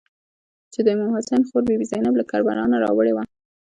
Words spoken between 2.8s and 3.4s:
راوړې وه.